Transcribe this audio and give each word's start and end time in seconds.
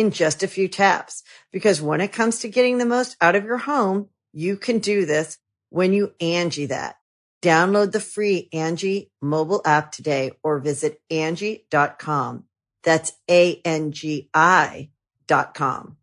in 0.00 0.10
just 0.10 0.42
a 0.42 0.48
few 0.48 0.66
taps. 0.66 1.22
Because 1.52 1.82
when 1.82 2.00
it 2.00 2.12
comes 2.12 2.40
to 2.40 2.48
getting 2.48 2.78
the 2.78 2.86
most 2.86 3.16
out 3.20 3.36
of 3.36 3.44
your 3.44 3.58
home, 3.58 4.08
you 4.32 4.56
can 4.56 4.78
do 4.78 5.04
this 5.04 5.38
when 5.68 5.92
you 5.92 6.14
Angie 6.20 6.66
that. 6.66 6.96
Download 7.42 7.92
the 7.92 8.00
free 8.00 8.48
Angie 8.52 9.10
mobile 9.22 9.62
app 9.64 9.92
today 9.92 10.32
or 10.42 10.58
visit 10.58 11.00
Angie.com. 11.10 12.44
That's 12.82 13.12
A-N-G-I 13.30 14.90
dot 15.26 15.54
com. 15.54 15.96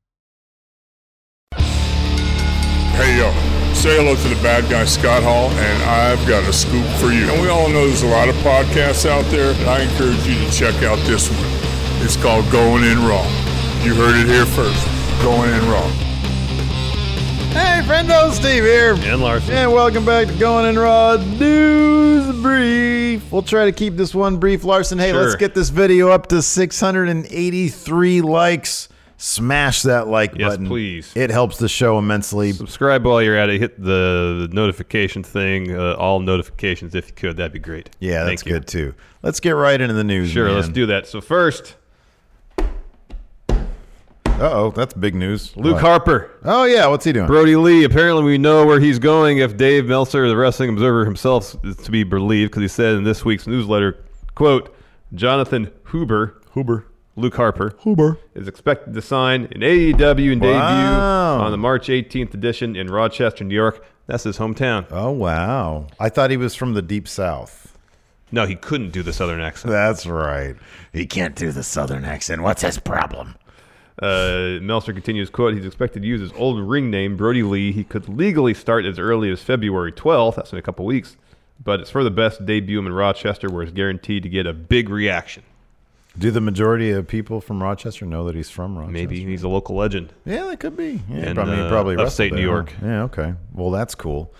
Hey 1.51 3.17
yo, 3.19 3.31
say 3.73 3.95
hello 3.97 4.15
to 4.15 4.27
the 4.29 4.41
bad 4.41 4.69
guy 4.71 4.85
Scott 4.85 5.21
Hall, 5.21 5.49
and 5.51 5.83
I've 5.83 6.27
got 6.27 6.43
a 6.43 6.53
scoop 6.53 6.85
for 6.99 7.11
you. 7.11 7.29
And 7.29 7.41
we 7.41 7.49
all 7.49 7.67
know 7.69 7.85
there's 7.85 8.03
a 8.03 8.07
lot 8.07 8.29
of 8.29 8.35
podcasts 8.37 9.07
out 9.07 9.25
there, 9.25 9.53
and 9.53 9.69
I 9.69 9.81
encourage 9.81 10.25
you 10.25 10.33
to 10.33 10.51
check 10.51 10.81
out 10.83 10.97
this 11.05 11.29
one. 11.29 11.39
It's 12.03 12.15
called 12.15 12.49
Going 12.51 12.83
In 12.83 12.99
Raw. 13.05 13.25
You 13.83 13.95
heard 13.95 14.15
it 14.19 14.27
here 14.27 14.45
first. 14.45 14.85
Going 15.21 15.49
In 15.53 15.69
Raw. 15.69 15.87
Hey, 17.53 17.81
friendo, 17.85 18.31
Steve 18.31 18.63
here. 18.63 18.93
And 18.99 19.21
Larson. 19.21 19.53
And 19.53 19.71
welcome 19.71 20.05
back 20.05 20.27
to 20.27 20.33
Going 20.33 20.65
in 20.65 20.77
Raw 20.77 21.15
News 21.15 22.35
Brief. 22.41 23.31
We'll 23.31 23.41
try 23.43 23.65
to 23.65 23.71
keep 23.71 23.95
this 23.95 24.13
one 24.13 24.37
brief, 24.37 24.63
Larson. 24.63 24.99
Hey, 24.99 25.11
Sure. 25.11 25.23
let's 25.23 25.35
get 25.35 25.55
this 25.55 25.69
video 25.69 26.09
up 26.09 26.27
to 26.27 26.41
683 26.41 28.21
likes. 28.21 28.89
Smash 29.19 29.81
that 29.83 30.07
like 30.07 30.33
Yes, 30.35 30.51
button. 30.51 30.67
please. 30.67 31.11
It 31.15 31.31
helps 31.31 31.57
the 31.57 31.69
show 31.69 31.97
immensely. 31.97 32.51
Subscribe 32.51 33.05
while 33.05 33.21
you're 33.21 33.37
at 33.37 33.49
it. 33.49 33.59
Hit 33.59 33.81
the, 33.81 34.47
the 34.47 34.49
notification 34.53 35.23
thing, 35.23 35.73
uh, 35.75 35.93
all 35.93 36.19
notifications 36.19 36.93
if 36.93 37.07
you 37.07 37.13
could. 37.15 37.37
That'd 37.37 37.53
be 37.53 37.59
great. 37.59 37.89
Yeah, 37.99 38.25
that's 38.25 38.41
Thank 38.43 38.45
you. 38.45 38.51
good 38.59 38.67
too. 38.67 38.93
Let's 39.23 39.39
get 39.39 39.51
right 39.51 39.79
into 39.79 39.93
the 39.95 40.03
news. 40.03 40.29
Sure, 40.29 40.51
let's 40.51 40.69
do 40.69 40.85
that. 40.87 41.07
So 41.07 41.21
first, 41.21 41.75
oh, 44.39 44.71
that's 44.75 44.93
big 44.93 45.15
news. 45.15 45.55
Luke 45.57 45.75
What? 45.75 45.81
Harper, 45.81 46.31
Oh 46.43 46.65
yeah, 46.65 46.87
what's 46.87 47.05
he 47.05 47.11
doing? 47.13 47.27
Brodie 47.27 47.55
Lee. 47.55 47.83
Apparently, 47.83 48.23
we 48.23 48.37
know 48.37 48.65
where 48.65 48.79
he's 48.79 48.99
going. 48.99 49.39
If 49.39 49.57
Dave 49.57 49.85
Meltzer, 49.85 50.27
the 50.27 50.37
Wrestling 50.37 50.69
Observer 50.69 51.05
himself, 51.05 51.55
is 51.63 51.75
to 51.77 51.91
be 51.91 52.03
believed, 52.03 52.51
because 52.51 52.61
he 52.61 52.67
said 52.67 52.95
in 52.95 53.03
this 53.03 53.23
week's 53.25 53.47
newsletter, 53.47 54.03
"quote 54.35 54.73
Jonathan 55.13 55.71
Huber, 55.91 56.41
Huber, 56.53 56.85
Luke 57.15 57.35
Harper, 57.35 57.73
Huber. 57.81 58.17
is 58.35 58.47
expected 58.47 58.93
to 58.93 59.01
sign 59.01 59.45
an 59.51 59.61
AEW 59.61 60.31
and 60.33 60.41
debut 60.41 60.57
on 60.57 61.51
the 61.51 61.57
March 61.57 61.87
18th 61.89 62.33
edition 62.33 62.75
in 62.75 62.87
Rochester, 62.87 63.43
New 63.43 63.55
York. 63.55 63.83
That's 64.05 64.23
his 64.23 64.37
hometown. 64.37 64.85
Oh 64.91 65.11
wow, 65.11 65.87
I 65.99 66.09
thought 66.09 66.29
he 66.31 66.37
was 66.37 66.55
from 66.55 66.73
the 66.73 66.81
deep 66.81 67.07
south. 67.07 67.77
No, 68.31 68.45
he 68.45 68.55
couldn't 68.55 68.91
do 68.91 69.03
the 69.03 69.13
Southern 69.13 69.39
accent. 69.39 69.71
That's 69.71 70.05
right. 70.05 70.55
He 70.91 71.05
can't 71.05 71.33
do 71.33 71.53
the 71.53 71.63
southern 71.63 72.03
accent. 72.03 72.41
What's 72.41 72.61
his 72.61 72.77
problem? 72.77 73.35
Uh, 74.01 74.59
Meltzer 74.61 74.93
continues, 74.93 75.29
quote, 75.29 75.55
he's 75.55 75.65
expected 75.65 76.03
to 76.03 76.07
use 76.07 76.21
his 76.21 76.31
old 76.33 76.59
ring 76.59 76.91
name, 76.91 77.17
Brodie 77.17 77.43
Lee. 77.43 77.71
He 77.71 77.83
could 77.83 78.07
legally 78.07 78.53
start 78.53 78.85
as 78.85 78.99
early 78.99 79.31
as 79.31 79.41
February 79.41 79.91
12th. 79.91 80.35
That's 80.35 80.51
in 80.51 80.59
a 80.59 80.61
couple 80.61 80.85
weeks. 80.85 81.17
But 81.63 81.79
it's 81.79 81.89
for 81.89 82.03
the 82.03 82.11
best 82.11 82.45
debut 82.45 82.79
in 82.79 82.91
Rochester 82.91 83.49
where 83.49 83.63
he's 83.63 83.73
guaranteed 83.73 84.23
to 84.23 84.29
get 84.29 84.45
a 84.45 84.53
big 84.53 84.89
reaction. 84.89 85.43
Do 86.17 86.31
the 86.31 86.41
majority 86.41 86.91
of 86.91 87.07
people 87.07 87.41
from 87.41 87.61
Rochester 87.61 88.05
know 88.05 88.25
that 88.25 88.35
he's 88.35 88.49
from 88.49 88.75
Rochester? 88.77 88.91
Maybe 88.91 89.23
he's 89.23 89.43
a 89.43 89.47
local 89.47 89.75
legend. 89.75 90.13
Yeah, 90.25 90.45
that 90.45 90.59
could 90.59 90.75
be. 90.75 91.01
Yeah, 91.09 91.17
And, 91.17 91.37
he 91.37 91.61
uh, 91.61 91.69
probably 91.69 91.95
upstate 91.95 92.33
New 92.33 92.41
York. 92.41 92.73
Yeah, 92.81 93.03
okay. 93.03 93.33
Well, 93.53 93.71
that's 93.71 93.93
cool. 93.95 94.31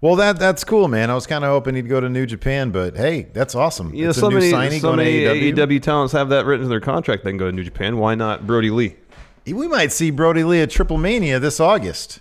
Well, 0.00 0.16
that 0.16 0.38
that's 0.38 0.62
cool, 0.62 0.88
man. 0.88 1.10
I 1.10 1.14
was 1.14 1.26
kind 1.26 1.42
of 1.42 1.50
hoping 1.50 1.74
he'd 1.74 1.88
go 1.88 2.00
to 2.00 2.08
New 2.08 2.26
Japan, 2.26 2.70
but 2.70 2.96
hey, 2.96 3.28
that's 3.32 3.54
awesome. 3.54 3.94
Yeah, 3.94 4.10
it's 4.10 4.18
so 4.18 4.30
many, 4.30 4.50
so 4.78 4.94
many 4.94 5.20
AEW. 5.22 5.54
AEW 5.54 5.82
talents 5.82 6.12
have 6.12 6.28
that 6.28 6.44
written 6.44 6.64
in 6.64 6.70
their 6.70 6.80
contract. 6.80 7.24
They 7.24 7.30
can 7.30 7.38
go 7.38 7.46
to 7.46 7.52
New 7.52 7.64
Japan. 7.64 7.96
Why 7.96 8.14
not 8.14 8.46
Brodie 8.46 8.70
Lee? 8.70 8.94
We 9.46 9.68
might 9.68 9.92
see 9.92 10.10
Brodie 10.10 10.44
Lee 10.44 10.60
at 10.62 10.70
Triplemania 10.70 11.40
this 11.40 11.60
August. 11.60 12.20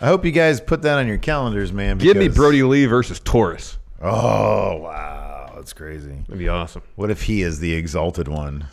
I 0.00 0.06
hope 0.06 0.24
you 0.24 0.32
guys 0.32 0.60
put 0.60 0.82
that 0.82 0.98
on 0.98 1.06
your 1.06 1.18
calendars, 1.18 1.72
man. 1.72 1.98
Give 1.98 2.16
me 2.16 2.24
because- 2.24 2.36
Brodie 2.36 2.62
Lee 2.64 2.86
versus 2.86 3.20
Taurus. 3.20 3.78
Oh 4.02 4.76
wow, 4.78 5.52
that's 5.56 5.72
crazy. 5.72 6.12
That'd 6.26 6.38
be 6.38 6.48
awesome. 6.48 6.82
What 6.96 7.10
if 7.10 7.22
he 7.22 7.42
is 7.42 7.60
the 7.60 7.72
exalted 7.74 8.28
one? 8.28 8.66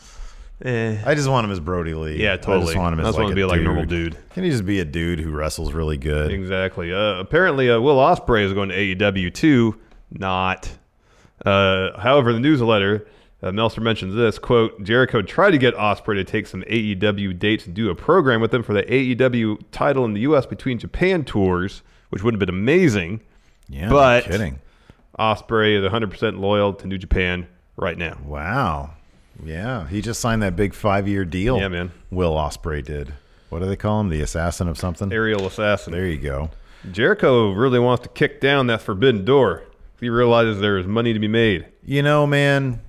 Eh. 0.65 0.97
I 1.05 1.15
just 1.15 1.27
want 1.29 1.45
him 1.45 1.51
as 1.51 1.59
Brodie 1.59 1.93
Lee. 1.93 2.21
Yeah, 2.21 2.33
I 2.33 2.37
totally. 2.37 2.65
just 2.67 2.77
want 2.77 2.93
him 2.93 2.99
I 2.99 3.03
as 3.03 3.07
just 3.09 3.17
like 3.17 3.23
want 3.25 3.31
a 3.31 3.35
to 3.35 3.39
be 3.41 3.45
like 3.45 3.59
a 3.61 3.63
normal 3.63 3.85
dude. 3.85 4.17
Can 4.33 4.43
he 4.43 4.49
just 4.51 4.65
be 4.65 4.79
a 4.79 4.85
dude 4.85 5.19
who 5.19 5.31
wrestles 5.31 5.73
really 5.73 5.97
good? 5.97 6.31
Exactly. 6.31 6.93
Uh, 6.93 7.15
apparently, 7.19 7.69
uh, 7.71 7.79
Will 7.79 7.95
Ospreay 7.97 8.43
is 8.43 8.53
going 8.53 8.69
to 8.69 8.75
AEW 8.75 9.33
too. 9.33 9.79
Not. 10.11 10.69
Uh, 11.45 11.97
however, 11.99 12.33
the 12.33 12.39
newsletter, 12.39 13.07
uh, 13.43 13.51
Meltzer 13.51 13.81
mentions 13.81 14.15
this 14.15 14.37
quote: 14.37 14.83
Jericho 14.83 15.21
tried 15.21 15.51
to 15.51 15.57
get 15.57 15.75
Ospreay 15.75 16.15
to 16.15 16.23
take 16.23 16.47
some 16.47 16.61
AEW 16.63 17.37
dates 17.37 17.65
and 17.65 17.73
do 17.73 17.89
a 17.89 17.95
program 17.95 18.41
with 18.41 18.51
them 18.51 18.63
for 18.63 18.73
the 18.73 18.83
AEW 18.83 19.59
title 19.71 20.05
in 20.05 20.13
the 20.13 20.21
U.S. 20.21 20.45
between 20.45 20.77
Japan 20.77 21.23
tours, 21.23 21.81
which 22.09 22.23
would 22.23 22.33
have 22.33 22.39
been 22.39 22.49
amazing. 22.49 23.21
Yeah, 23.67 23.89
but 23.89 24.25
no 24.25 24.31
kidding. 24.31 24.59
Ospreay 25.17 25.77
is 25.77 25.91
100% 25.91 26.39
loyal 26.39 26.73
to 26.73 26.87
New 26.87 26.97
Japan 26.97 27.47
right 27.75 27.97
now. 27.97 28.17
Wow. 28.23 28.91
Yeah, 29.43 29.87
he 29.87 30.01
just 30.01 30.19
signed 30.19 30.41
that 30.43 30.55
big 30.55 30.73
five-year 30.73 31.25
deal. 31.25 31.57
Yeah, 31.57 31.67
man. 31.67 31.91
Will 32.11 32.33
Ospreay 32.33 32.83
did. 32.83 33.13
What 33.49 33.59
do 33.59 33.65
they 33.65 33.75
call 33.75 33.99
him? 34.01 34.09
The 34.09 34.21
assassin 34.21 34.67
of 34.67 34.77
something. 34.77 35.11
Aerial 35.11 35.45
assassin. 35.45 35.91
There 35.93 36.07
you 36.07 36.17
go. 36.17 36.51
Jericho 36.91 37.51
really 37.51 37.79
wants 37.79 38.03
to 38.03 38.09
kick 38.09 38.39
down 38.39 38.67
that 38.67 38.81
forbidden 38.81 39.25
door. 39.25 39.63
He 39.99 40.09
realizes 40.09 40.59
there 40.59 40.77
is 40.77 40.87
money 40.87 41.13
to 41.13 41.19
be 41.19 41.27
made. 41.27 41.67
You 41.83 42.01
know, 42.01 42.25
man. 42.25 42.81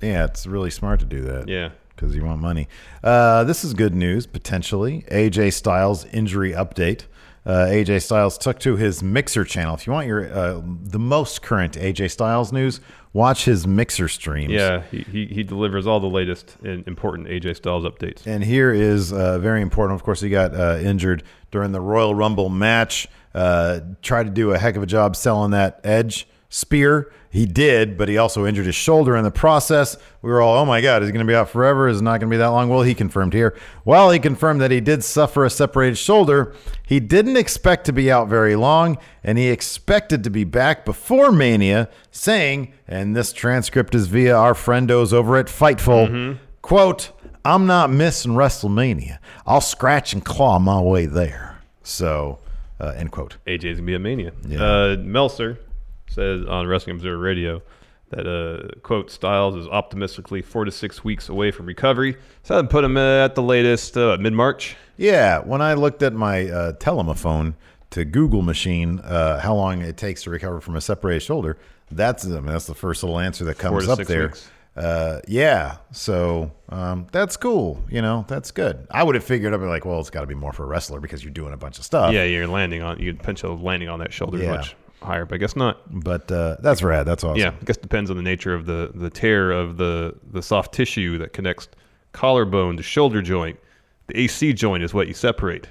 Yeah, 0.00 0.24
it's 0.24 0.46
really 0.46 0.70
smart 0.70 1.00
to 1.00 1.06
do 1.06 1.22
that. 1.22 1.48
Yeah. 1.48 1.70
because 1.94 2.14
you 2.14 2.24
want 2.24 2.40
money. 2.40 2.68
Uh, 3.02 3.44
this 3.44 3.64
is 3.64 3.72
good 3.74 3.94
news 3.94 4.26
potentially. 4.26 5.04
AJ 5.10 5.52
Styles 5.54 6.04
injury 6.06 6.52
update. 6.52 7.04
Uh, 7.46 7.66
AJ 7.70 8.02
Styles 8.02 8.36
took 8.36 8.58
to 8.60 8.74
his 8.76 9.02
Mixer 9.04 9.44
channel. 9.44 9.74
If 9.74 9.86
you 9.86 9.92
want 9.92 10.06
your 10.08 10.32
uh, 10.32 10.60
the 10.64 10.98
most 10.98 11.42
current 11.42 11.74
AJ 11.74 12.10
Styles 12.10 12.52
news, 12.52 12.80
watch 13.12 13.44
his 13.44 13.66
Mixer 13.68 14.08
streams. 14.08 14.52
Yeah, 14.52 14.82
he, 14.90 14.98
he, 15.10 15.26
he 15.26 15.42
delivers 15.44 15.86
all 15.86 16.00
the 16.00 16.08
latest 16.08 16.56
and 16.64 16.86
important 16.88 17.28
AJ 17.28 17.56
Styles 17.56 17.84
updates. 17.84 18.26
And 18.26 18.42
here 18.42 18.72
is 18.72 19.12
uh, 19.12 19.38
very 19.38 19.62
important. 19.62 19.98
Of 19.98 20.04
course, 20.04 20.20
he 20.20 20.28
got 20.28 20.54
uh, 20.54 20.78
injured 20.82 21.22
during 21.52 21.70
the 21.70 21.80
Royal 21.80 22.14
Rumble 22.16 22.48
match. 22.48 23.06
Uh, 23.32 23.80
tried 24.02 24.24
to 24.24 24.30
do 24.30 24.50
a 24.52 24.58
heck 24.58 24.74
of 24.76 24.82
a 24.82 24.86
job 24.86 25.14
selling 25.14 25.52
that 25.52 25.80
Edge 25.84 26.26
spear. 26.48 27.10
He 27.30 27.44
did, 27.44 27.98
but 27.98 28.08
he 28.08 28.16
also 28.16 28.46
injured 28.46 28.64
his 28.64 28.74
shoulder 28.74 29.14
in 29.14 29.22
the 29.22 29.30
process. 29.30 29.98
We 30.22 30.30
were 30.30 30.40
all, 30.40 30.56
oh 30.56 30.64
my 30.64 30.80
God, 30.80 31.02
is 31.02 31.08
he 31.08 31.12
going 31.12 31.26
to 31.26 31.30
be 31.30 31.34
out 31.34 31.50
forever? 31.50 31.86
Is 31.86 32.00
it 32.00 32.02
not 32.02 32.18
going 32.18 32.30
to 32.30 32.34
be 32.34 32.38
that 32.38 32.46
long? 32.46 32.70
Well, 32.70 32.80
he 32.80 32.94
confirmed 32.94 33.34
here. 33.34 33.54
Well, 33.84 34.10
he 34.10 34.18
confirmed 34.18 34.62
that 34.62 34.70
he 34.70 34.80
did 34.80 35.04
suffer 35.04 35.44
a 35.44 35.50
separated 35.50 35.96
shoulder. 35.96 36.54
He 36.86 36.98
didn't 36.98 37.36
expect 37.36 37.84
to 37.86 37.92
be 37.92 38.10
out 38.10 38.28
very 38.28 38.56
long, 38.56 38.96
and 39.22 39.36
he 39.36 39.48
expected 39.48 40.24
to 40.24 40.30
be 40.30 40.44
back 40.44 40.86
before 40.86 41.30
Mania, 41.30 41.90
saying, 42.10 42.72
and 42.88 43.14
this 43.14 43.34
transcript 43.34 43.94
is 43.94 44.06
via 44.06 44.34
our 44.34 44.54
friendos 44.54 45.12
over 45.12 45.36
at 45.36 45.46
Fightful. 45.46 46.38
Quote, 46.62 47.10
I'm 47.44 47.66
not 47.66 47.90
missing 47.90 48.32
WrestleMania. 48.32 49.18
I'll 49.46 49.60
scratch 49.60 50.12
and 50.12 50.24
claw 50.24 50.58
my 50.58 50.80
way 50.80 51.06
there. 51.06 51.60
So, 51.82 52.38
uh, 52.80 52.94
end 52.96 53.12
quote. 53.12 53.36
AJ's 53.46 53.76
gonna 53.76 53.86
be 53.86 53.94
a 53.94 53.98
mania. 53.98 54.32
Yeah. 54.48 54.64
Uh, 54.64 54.96
Meltzer 54.98 55.60
says 56.16 56.44
on 56.46 56.66
Wrestling 56.66 56.96
Observer 56.96 57.18
Radio 57.18 57.62
that 58.10 58.26
uh, 58.26 58.78
quote 58.80 59.10
Styles 59.10 59.54
is 59.54 59.66
optimistically 59.68 60.40
four 60.42 60.64
to 60.64 60.70
six 60.70 61.04
weeks 61.04 61.28
away 61.28 61.50
from 61.50 61.66
recovery. 61.66 62.16
So 62.42 62.58
I'd 62.58 62.70
put 62.70 62.82
him 62.84 62.96
at 62.96 63.34
the 63.34 63.42
latest 63.42 63.96
uh, 63.96 64.16
mid 64.18 64.32
March. 64.32 64.76
Yeah, 64.96 65.40
when 65.40 65.60
I 65.60 65.74
looked 65.74 66.02
at 66.02 66.12
my 66.14 66.48
uh, 66.48 66.72
telephone 66.72 67.54
to 67.90 68.04
Google 68.04 68.42
machine 68.42 69.00
uh, 69.00 69.40
how 69.40 69.54
long 69.54 69.82
it 69.82 69.96
takes 69.96 70.22
to 70.24 70.30
recover 70.30 70.60
from 70.60 70.74
a 70.76 70.80
separated 70.80 71.20
shoulder, 71.20 71.58
that's 71.90 72.24
I 72.26 72.30
mean, 72.30 72.46
that's 72.46 72.66
the 72.66 72.74
first 72.74 73.02
little 73.02 73.18
answer 73.18 73.44
that 73.44 73.58
Four 73.58 73.70
comes 73.70 73.86
to 73.86 73.92
up 73.92 73.96
six 73.98 74.08
there. 74.08 74.26
weeks. 74.28 74.50
Uh, 74.76 75.20
yeah, 75.26 75.78
so 75.90 76.50
um, 76.68 77.06
that's 77.10 77.36
cool. 77.36 77.82
You 77.90 78.02
know, 78.02 78.24
that's 78.28 78.50
good. 78.50 78.86
I 78.90 79.02
would 79.02 79.14
have 79.14 79.24
figured 79.24 79.52
I'd 79.54 79.60
be 79.60 79.66
like, 79.66 79.84
well, 79.86 80.00
it's 80.00 80.10
got 80.10 80.20
to 80.20 80.26
be 80.26 80.34
more 80.34 80.52
for 80.52 80.64
a 80.64 80.66
wrestler 80.66 81.00
because 81.00 81.24
you're 81.24 81.32
doing 81.32 81.54
a 81.54 81.56
bunch 81.56 81.78
of 81.78 81.84
stuff. 81.84 82.12
Yeah, 82.12 82.24
you're 82.24 82.46
landing 82.46 82.82
on 82.82 82.98
you 82.98 83.14
potential 83.14 83.58
landing 83.58 83.88
on 83.88 83.98
that 84.00 84.12
shoulder 84.12 84.38
Yeah. 84.38 84.52
much 84.56 84.76
higher, 85.02 85.24
but 85.24 85.34
I 85.36 85.38
guess 85.38 85.56
not. 85.56 85.80
but 86.02 86.30
uh, 86.32 86.56
that's 86.60 86.82
rad. 86.82 87.04
That's 87.06 87.22
awesome. 87.24 87.38
Yeah, 87.40 87.50
I 87.60 87.64
guess 87.64 87.76
depends 87.76 88.10
on 88.10 88.16
the 88.16 88.22
nature 88.22 88.54
of 88.54 88.66
the 88.66 88.90
the 88.94 89.10
tear 89.10 89.50
of 89.52 89.76
the 89.76 90.14
the 90.30 90.42
soft 90.42 90.72
tissue 90.74 91.18
that 91.18 91.32
connects 91.32 91.68
collarbone 92.12 92.76
to 92.76 92.82
shoulder 92.82 93.22
joint. 93.22 93.58
The 94.08 94.18
AC 94.20 94.52
joint 94.52 94.82
is 94.82 94.94
what 94.94 95.08
you 95.08 95.14
separate. 95.14 95.68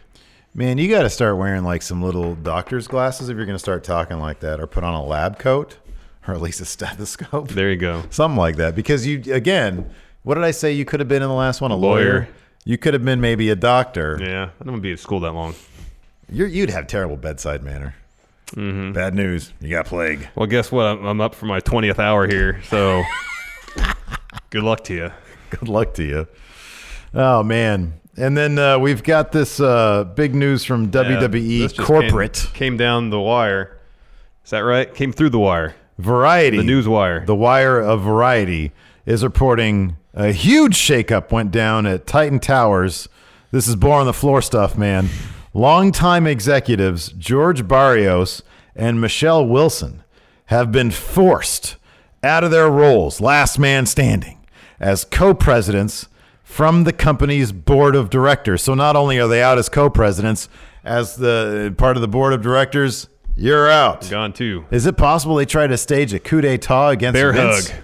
Man, 0.53 0.77
you 0.77 0.89
got 0.89 1.01
to 1.03 1.09
start 1.09 1.37
wearing 1.37 1.63
like 1.63 1.81
some 1.81 2.01
little 2.01 2.35
doctor's 2.35 2.87
glasses 2.87 3.27
if 3.29 3.35
you're 3.35 3.45
going 3.45 3.55
to 3.55 3.59
start 3.59 3.83
talking 3.83 4.19
like 4.19 4.39
that, 4.41 4.59
or 4.59 4.67
put 4.67 4.83
on 4.83 4.93
a 4.93 5.03
lab 5.03 5.37
coat, 5.39 5.77
or 6.27 6.33
at 6.33 6.41
least 6.41 6.61
a 6.61 6.65
stethoscope. 6.65 7.49
There 7.49 7.69
you 7.71 7.77
go. 7.77 8.03
something 8.09 8.37
like 8.37 8.55
that 8.57 8.75
because 8.75 9.05
you 9.05 9.21
again 9.33 9.89
what 10.23 10.35
did 10.35 10.43
i 10.43 10.51
say 10.51 10.71
you 10.71 10.85
could 10.85 10.99
have 10.99 11.07
been 11.09 11.21
in 11.21 11.27
the 11.29 11.35
last 11.35 11.61
one 11.61 11.69
a 11.71 11.75
lawyer, 11.75 12.03
Lawyer. 12.13 12.27
you 12.63 12.77
could 12.79 12.93
have 12.95 13.05
been 13.05 13.21
maybe 13.21 13.49
a 13.51 13.55
doctor 13.55 14.17
Yeah, 14.19 14.45
I 14.45 14.63
don't 14.63 14.73
want 14.73 14.77
to 14.77 14.81
be 14.81 14.91
at 14.93 14.99
school 14.99 15.19
that 15.19 15.33
long. 15.33 15.53
You're, 16.31 16.47
you'd 16.47 16.71
have 16.71 16.87
terrible 16.87 17.17
bedside 17.17 17.61
manner 17.61 17.93
Mm-hmm. 18.47 18.91
bad 18.93 19.15
news 19.15 19.51
you 19.59 19.69
got 19.71 19.85
plague 19.87 20.29
Well, 20.35 20.45
guess 20.47 20.71
what? 20.71 20.85
I'm, 20.85 21.03
I'm 21.05 21.19
up 21.21 21.33
for 21.33 21.45
my 21.47 21.59
20th 21.61 21.97
hour 21.99 22.27
here, 22.27 22.61
so 22.69 23.01
good 24.49 24.63
luck 24.63 24.83
to 24.85 24.93
you. 24.93 25.11
good 25.49 25.67
luck 25.67 25.93
to 25.95 26.03
you 26.03 26.27
oh 27.13 27.41
man 27.43 27.93
and 28.17 28.37
then 28.37 28.57
uh, 28.59 28.77
we've 28.79 29.03
got 29.03 29.31
this 29.31 29.59
uh, 29.59 30.03
big 30.15 30.33
news 30.35 30.63
from 30.63 30.89
wwe 30.91 31.59
just 31.59 31.77
corporate 31.77 32.33
came, 32.47 32.53
came 32.53 32.77
down 32.77 33.09
the 33.09 33.19
wire. 33.19 33.77
Is 34.43 34.51
that 34.51 34.59
right? 34.59 34.93
Came 34.93 35.11
through 35.11 35.29
the 35.31 35.39
wire. 35.39 35.75
variety 35.97 36.57
The 36.57 36.63
news 36.63 36.87
wire. 36.87 37.25
the 37.25 37.35
wire 37.35 37.79
of 37.79 38.01
variety 38.03 38.71
is 39.05 39.23
reporting 39.23 39.97
a 40.13 40.31
huge 40.31 40.75
shakeup 40.77 41.31
went 41.31 41.51
down 41.51 41.85
at 41.85 42.05
titan 42.07 42.39
towers 42.39 43.07
this 43.51 43.67
is 43.67 43.75
bore 43.75 43.99
on 43.99 44.05
the 44.05 44.13
floor 44.13 44.41
stuff 44.41 44.77
man 44.77 45.09
longtime 45.55 46.27
executives 46.27 47.13
george 47.17 47.65
barrios 47.65 48.43
and 48.75 48.99
michelle 48.99 49.47
wilson 49.47 50.03
have 50.47 50.69
been 50.69 50.91
forced 50.91 51.77
out 52.21 52.43
of 52.43 52.51
their 52.51 52.69
roles 52.69 53.21
last 53.21 53.57
man 53.57 53.85
standing 53.85 54.37
as 54.81 55.05
co-presidents 55.05 56.09
from 56.43 56.83
the 56.83 56.91
company's 56.91 57.53
board 57.53 57.95
of 57.95 58.09
directors 58.09 58.61
so 58.61 58.73
not 58.73 58.97
only 58.97 59.17
are 59.17 59.29
they 59.29 59.41
out 59.41 59.57
as 59.57 59.69
co-presidents 59.69 60.49
as 60.83 61.15
the 61.15 61.73
part 61.77 61.95
of 61.95 62.01
the 62.01 62.07
board 62.07 62.33
of 62.33 62.41
directors 62.41 63.07
you're 63.37 63.69
out 63.69 64.09
Gone 64.09 64.33
too. 64.33 64.65
is 64.71 64.85
it 64.85 64.97
possible 64.97 65.35
they 65.37 65.45
tried 65.45 65.67
to 65.67 65.77
stage 65.77 66.13
a 66.13 66.19
coup 66.19 66.41
d'etat 66.41 66.89
against 66.89 67.13
Bear 67.13 67.31
Vince? 67.31 67.69
hug. 67.69 67.81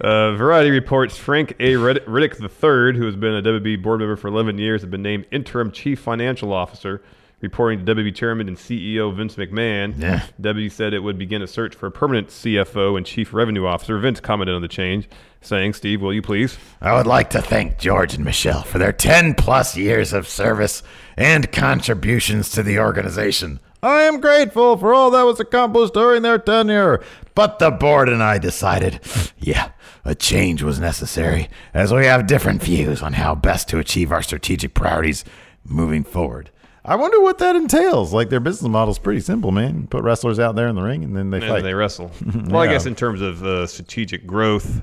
Uh, 0.00 0.32
Variety 0.34 0.70
reports 0.70 1.16
Frank 1.16 1.54
A. 1.58 1.76
Rid- 1.76 2.04
Riddick 2.06 2.40
III, 2.40 2.98
who 2.98 3.06
has 3.06 3.16
been 3.16 3.34
a 3.34 3.42
WB 3.42 3.82
board 3.82 4.00
member 4.00 4.16
for 4.16 4.28
11 4.28 4.58
years, 4.58 4.82
has 4.82 4.90
been 4.90 5.02
named 5.02 5.26
interim 5.30 5.70
chief 5.70 6.00
financial 6.00 6.52
officer, 6.52 7.02
reporting 7.40 7.84
to 7.84 7.94
WB 7.94 8.14
chairman 8.14 8.48
and 8.48 8.56
CEO 8.58 9.14
Vince 9.14 9.36
McMahon. 9.36 9.94
Yeah. 9.98 10.26
W 10.40 10.68
said 10.68 10.92
it 10.92 11.00
would 11.00 11.18
begin 11.18 11.40
a 11.42 11.46
search 11.46 11.74
for 11.74 11.86
a 11.86 11.90
permanent 11.90 12.28
CFO 12.28 12.96
and 12.96 13.06
chief 13.06 13.32
revenue 13.32 13.64
officer. 13.66 13.98
Vince 13.98 14.20
commented 14.20 14.54
on 14.54 14.62
the 14.62 14.68
change, 14.68 15.08
saying, 15.40 15.72
Steve, 15.72 16.02
will 16.02 16.12
you 16.12 16.22
please? 16.22 16.58
I 16.80 16.92
would 16.94 17.06
like 17.06 17.30
to 17.30 17.40
thank 17.40 17.78
George 17.78 18.14
and 18.14 18.24
Michelle 18.24 18.62
for 18.62 18.78
their 18.78 18.92
10 18.92 19.34
plus 19.34 19.76
years 19.76 20.12
of 20.12 20.28
service 20.28 20.82
and 21.16 21.50
contributions 21.52 22.50
to 22.50 22.62
the 22.62 22.78
organization. 22.78 23.60
I 23.82 24.02
am 24.02 24.20
grateful 24.20 24.76
for 24.76 24.92
all 24.92 25.10
that 25.12 25.22
was 25.22 25.38
accomplished 25.38 25.94
during 25.94 26.22
their 26.22 26.38
tenure. 26.38 27.02
But 27.36 27.58
the 27.60 27.70
board 27.70 28.08
and 28.08 28.22
I 28.22 28.38
decided, 28.38 28.98
yeah, 29.38 29.70
a 30.04 30.14
change 30.16 30.62
was 30.62 30.80
necessary 30.80 31.48
as 31.74 31.92
we 31.92 32.06
have 32.06 32.26
different 32.26 32.62
views 32.62 33.02
on 33.02 33.12
how 33.12 33.34
best 33.36 33.68
to 33.68 33.78
achieve 33.78 34.10
our 34.10 34.22
strategic 34.22 34.72
priorities 34.74 35.22
moving 35.62 36.02
forward. 36.02 36.50
I 36.82 36.96
wonder 36.96 37.20
what 37.20 37.36
that 37.38 37.54
entails. 37.54 38.14
Like 38.14 38.30
their 38.30 38.40
business 38.40 38.70
model 38.70 38.90
is 38.92 38.98
pretty 38.98 39.20
simple, 39.20 39.52
man. 39.52 39.86
Put 39.86 40.02
wrestlers 40.02 40.38
out 40.38 40.56
there 40.56 40.66
in 40.66 40.76
the 40.76 40.82
ring 40.82 41.04
and 41.04 41.14
then 41.14 41.30
they 41.30 41.38
And 41.38 41.46
fight. 41.46 41.62
they 41.62 41.74
wrestle. 41.74 42.10
well, 42.46 42.62
I 42.62 42.68
guess 42.68 42.86
in 42.86 42.94
terms 42.94 43.20
of 43.20 43.44
uh, 43.44 43.66
strategic 43.66 44.26
growth, 44.26 44.76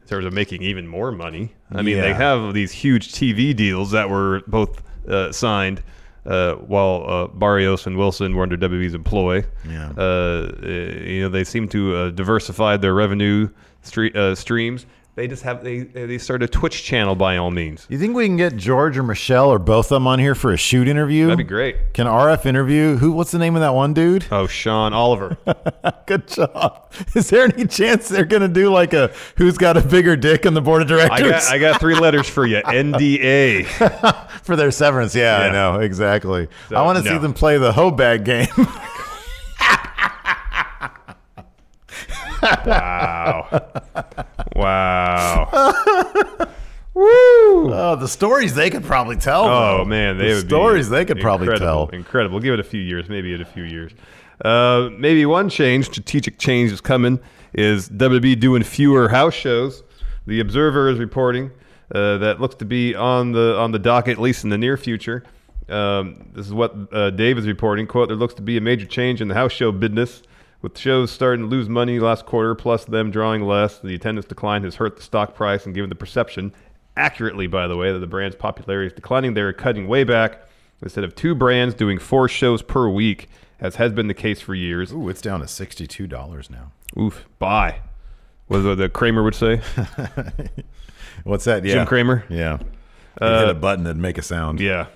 in 0.00 0.06
terms 0.08 0.24
of 0.24 0.32
making 0.32 0.62
even 0.62 0.86
more 0.88 1.12
money. 1.12 1.52
I 1.70 1.82
mean, 1.82 2.00
they 2.00 2.14
have 2.14 2.54
these 2.54 2.72
huge 2.72 3.12
TV 3.12 3.54
deals 3.54 3.90
that 3.90 4.08
were 4.08 4.40
both 4.46 4.82
uh, 5.06 5.32
signed 5.32 5.82
uh, 6.26 6.54
while 6.54 7.04
uh, 7.08 7.26
Barrios 7.28 7.86
and 7.86 7.96
Wilson 7.96 8.34
were 8.36 8.42
under 8.42 8.56
WWE's 8.56 8.94
employ. 8.94 9.44
Yeah. 9.68 9.92
Uh, 9.96 10.52
uh, 10.62 10.66
you 10.66 11.22
know, 11.22 11.28
they 11.28 11.44
seem 11.44 11.68
to 11.68 11.96
uh, 11.96 12.10
diversify 12.10 12.76
their 12.76 12.94
revenue 12.94 13.48
stre- 13.84 14.14
uh, 14.14 14.34
streams. 14.34 14.86
They 15.20 15.28
just 15.28 15.42
have 15.42 15.62
they 15.62 15.80
they 15.80 16.16
start 16.16 16.42
a 16.42 16.48
Twitch 16.48 16.82
channel 16.82 17.14
by 17.14 17.36
all 17.36 17.50
means. 17.50 17.86
You 17.90 17.98
think 17.98 18.16
we 18.16 18.24
can 18.24 18.38
get 18.38 18.56
George 18.56 18.96
or 18.96 19.02
Michelle 19.02 19.50
or 19.50 19.58
both 19.58 19.84
of 19.92 19.96
them 19.96 20.06
on 20.06 20.18
here 20.18 20.34
for 20.34 20.50
a 20.50 20.56
shoot 20.56 20.88
interview? 20.88 21.26
That'd 21.26 21.36
be 21.36 21.44
great. 21.44 21.92
Can 21.92 22.06
RF 22.06 22.46
interview 22.46 22.96
who? 22.96 23.12
What's 23.12 23.30
the 23.30 23.38
name 23.38 23.54
of 23.54 23.60
that 23.60 23.74
one 23.74 23.92
dude? 23.92 24.24
Oh, 24.30 24.46
Sean 24.46 24.94
Oliver. 24.94 25.36
Good 26.06 26.26
job. 26.26 26.90
Is 27.14 27.28
there 27.28 27.44
any 27.44 27.66
chance 27.66 28.08
they're 28.08 28.24
gonna 28.24 28.48
do 28.48 28.70
like 28.70 28.94
a 28.94 29.12
who's 29.36 29.58
got 29.58 29.76
a 29.76 29.82
bigger 29.82 30.16
dick 30.16 30.46
on 30.46 30.54
the 30.54 30.62
board 30.62 30.80
of 30.80 30.90
I 30.90 30.96
directors 30.96 31.30
got 31.44 31.52
I 31.52 31.58
got 31.58 31.80
three 31.80 31.96
letters 31.96 32.26
for 32.26 32.46
you. 32.46 32.56
NDA. 32.64 33.66
for 34.42 34.56
their 34.56 34.70
severance? 34.70 35.14
Yeah, 35.14 35.36
I 35.36 35.52
know 35.52 35.80
exactly. 35.80 36.48
So, 36.70 36.76
I 36.76 36.82
want 36.82 36.96
to 36.96 37.04
see 37.04 37.18
them 37.18 37.34
play 37.34 37.58
the 37.58 37.74
hoe 37.74 37.90
bag 37.90 38.24
game. 38.24 38.48
Wow. 42.42 44.24
Wow. 44.60 45.48
oh, 46.96 47.96
the 47.98 48.08
stories 48.08 48.54
they 48.54 48.70
could 48.70 48.84
probably 48.84 49.16
tell. 49.16 49.44
Oh 49.44 49.78
though. 49.78 49.84
man, 49.84 50.18
they 50.18 50.28
the 50.28 50.34
would 50.36 50.48
stories 50.48 50.88
they 50.88 51.04
could 51.04 51.20
probably 51.20 51.58
tell. 51.58 51.88
Incredible. 51.88 52.40
Give 52.40 52.54
it 52.54 52.60
a 52.60 52.64
few 52.64 52.80
years, 52.80 53.08
maybe 53.08 53.32
in 53.32 53.40
a 53.40 53.44
few 53.44 53.64
years. 53.64 53.92
Uh, 54.44 54.88
maybe 54.96 55.26
one 55.26 55.48
change, 55.48 55.86
strategic 55.86 56.38
change 56.38 56.72
is 56.72 56.80
coming. 56.80 57.20
Is 57.52 57.88
WWE 57.90 58.38
doing 58.38 58.62
fewer 58.62 59.08
house 59.08 59.34
shows? 59.34 59.82
The 60.26 60.40
Observer 60.40 60.88
is 60.88 60.98
reporting 60.98 61.50
uh, 61.94 62.18
that 62.18 62.40
looks 62.40 62.54
to 62.56 62.64
be 62.64 62.94
on 62.94 63.32
the 63.32 63.56
on 63.58 63.72
the 63.72 63.78
docket, 63.78 64.12
at 64.12 64.20
least 64.20 64.44
in 64.44 64.50
the 64.50 64.58
near 64.58 64.76
future. 64.76 65.24
Um, 65.68 66.30
this 66.34 66.46
is 66.46 66.52
what 66.52 66.74
uh, 66.92 67.10
Dave 67.10 67.38
is 67.38 67.46
reporting. 67.46 67.86
"Quote: 67.86 68.08
There 68.08 68.16
looks 68.16 68.34
to 68.34 68.42
be 68.42 68.56
a 68.56 68.60
major 68.60 68.86
change 68.86 69.20
in 69.20 69.28
the 69.28 69.34
house 69.34 69.52
show 69.52 69.72
business." 69.72 70.22
With 70.62 70.76
shows 70.76 71.10
starting 71.10 71.46
to 71.46 71.50
lose 71.50 71.68
money 71.68 71.98
last 71.98 72.26
quarter, 72.26 72.54
plus 72.54 72.84
them 72.84 73.10
drawing 73.10 73.42
less, 73.42 73.78
the 73.78 73.94
attendance 73.94 74.26
decline 74.26 74.62
has 74.64 74.74
hurt 74.76 74.96
the 74.96 75.02
stock 75.02 75.34
price 75.34 75.64
and 75.64 75.74
given 75.74 75.88
the 75.88 75.96
perception, 75.96 76.52
accurately 76.96 77.46
by 77.46 77.66
the 77.66 77.76
way, 77.76 77.92
that 77.92 77.98
the 77.98 78.06
brand's 78.06 78.36
popularity 78.36 78.88
is 78.88 78.92
declining. 78.92 79.32
They're 79.34 79.52
cutting 79.54 79.88
way 79.88 80.04
back. 80.04 80.46
Instead 80.82 81.04
of 81.04 81.14
two 81.14 81.34
brands 81.34 81.74
doing 81.74 81.98
four 81.98 82.26
shows 82.28 82.62
per 82.62 82.88
week, 82.88 83.28
as 83.60 83.76
has 83.76 83.92
been 83.92 84.06
the 84.06 84.14
case 84.14 84.40
for 84.40 84.54
years. 84.54 84.92
Ooh, 84.92 85.08
it's 85.10 85.20
down 85.20 85.40
to 85.40 85.48
sixty-two 85.48 86.06
dollars 86.06 86.48
now. 86.48 86.72
Oof, 86.98 87.26
buy. 87.38 87.80
What 88.46 88.64
what 88.64 88.78
the 88.78 88.88
Cramer 88.88 89.22
would 89.22 89.34
say? 89.34 89.60
What's 91.24 91.44
that? 91.44 91.64
Yeah. 91.64 91.74
Jim 91.74 91.86
Cramer? 91.86 92.24
Yeah. 92.28 92.58
You 93.20 93.26
hit 93.28 93.48
a 93.48 93.54
button 93.54 93.86
and 93.86 94.00
make 94.00 94.16
a 94.16 94.22
sound. 94.22 94.60
Yeah. 94.60 94.86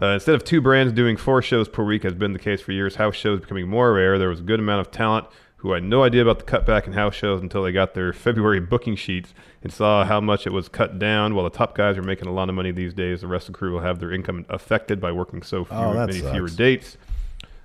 Uh, 0.00 0.08
instead 0.08 0.34
of 0.34 0.44
two 0.44 0.60
brands 0.60 0.92
doing 0.92 1.16
four 1.16 1.42
shows 1.42 1.68
per 1.68 1.82
week, 1.82 2.04
has 2.04 2.14
been 2.14 2.32
the 2.32 2.38
case 2.38 2.60
for 2.60 2.72
years. 2.72 2.96
House 2.96 3.16
shows 3.16 3.40
becoming 3.40 3.68
more 3.68 3.92
rare. 3.92 4.18
There 4.18 4.28
was 4.28 4.40
a 4.40 4.44
good 4.44 4.60
amount 4.60 4.86
of 4.86 4.92
talent 4.92 5.26
who 5.56 5.72
had 5.72 5.82
no 5.82 6.04
idea 6.04 6.22
about 6.22 6.38
the 6.38 6.44
cutback 6.44 6.86
in 6.86 6.92
house 6.92 7.16
shows 7.16 7.42
until 7.42 7.64
they 7.64 7.72
got 7.72 7.94
their 7.94 8.12
February 8.12 8.60
booking 8.60 8.94
sheets 8.94 9.34
and 9.60 9.72
saw 9.72 10.04
how 10.04 10.20
much 10.20 10.46
it 10.46 10.52
was 10.52 10.68
cut 10.68 11.00
down. 11.00 11.34
While 11.34 11.42
the 11.44 11.50
top 11.50 11.74
guys 11.74 11.98
are 11.98 12.02
making 12.02 12.28
a 12.28 12.32
lot 12.32 12.48
of 12.48 12.54
money 12.54 12.70
these 12.70 12.94
days, 12.94 13.22
the 13.22 13.26
rest 13.26 13.48
of 13.48 13.54
the 13.54 13.58
crew 13.58 13.72
will 13.72 13.80
have 13.80 13.98
their 13.98 14.12
income 14.12 14.46
affected 14.48 15.00
by 15.00 15.10
working 15.10 15.42
so 15.42 15.64
few, 15.64 15.76
Oh, 15.76 15.94
many 15.94 16.20
fewer 16.20 16.48
dates. 16.48 16.96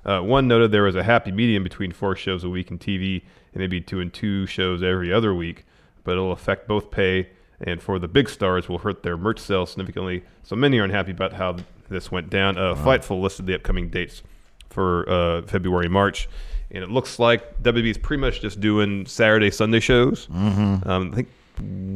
Uh, 0.03 0.21
one 0.21 0.47
noted 0.47 0.71
there 0.71 0.83
was 0.83 0.95
a 0.95 1.03
happy 1.03 1.31
medium 1.31 1.63
between 1.63 1.91
four 1.91 2.15
shows 2.15 2.43
a 2.43 2.49
week 2.49 2.71
in 2.71 2.79
TV 2.79 3.21
and 3.53 3.61
maybe 3.61 3.79
two 3.79 3.99
and 3.99 4.11
two 4.11 4.47
shows 4.47 4.81
every 4.81 5.13
other 5.13 5.35
week, 5.35 5.63
but 6.03 6.13
it'll 6.13 6.31
affect 6.31 6.67
both 6.67 6.89
pay 6.89 7.29
and 7.61 7.81
for 7.81 7.99
the 7.99 8.07
big 8.07 8.27
stars 8.27 8.67
will 8.67 8.79
hurt 8.79 9.03
their 9.03 9.15
merch 9.15 9.39
sales 9.39 9.69
significantly. 9.69 10.23
So 10.41 10.55
many 10.55 10.79
are 10.79 10.83
unhappy 10.83 11.11
about 11.11 11.33
how 11.33 11.57
this 11.89 12.11
went 12.11 12.29
down. 12.29 12.57
Uh, 12.57 12.75
Fightful 12.75 13.21
listed 13.21 13.45
the 13.45 13.55
upcoming 13.55 13.89
dates 13.89 14.21
for 14.69 15.07
uh, 15.09 15.41
February, 15.43 15.87
March, 15.87 16.27
and 16.71 16.83
it 16.83 16.89
looks 16.89 17.19
like 17.19 17.61
WB 17.61 17.91
is 17.91 17.97
pretty 17.97 18.21
much 18.21 18.41
just 18.41 18.59
doing 18.59 19.05
Saturday, 19.05 19.51
Sunday 19.51 19.79
shows. 19.79 20.27
Mm-hmm. 20.27 20.89
Um, 20.89 21.11
I 21.11 21.15
think 21.15 21.29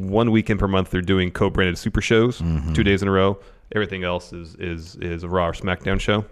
one 0.09 0.31
weekend 0.31 0.59
per 0.59 0.67
month 0.67 0.91
they're 0.91 1.01
doing 1.01 1.31
co-branded 1.31 1.77
super 1.77 2.01
shows, 2.01 2.41
two 2.73 2.83
days 2.83 3.01
in 3.01 3.07
a 3.07 3.11
row. 3.11 3.39
Everything 3.73 4.03
else 4.03 4.31
is 4.31 4.55
is 4.55 4.95
is 4.97 5.23
a 5.23 5.27
Raw 5.29 5.47
or 5.47 5.53
SmackDown 5.53 5.99
show. 5.99 6.25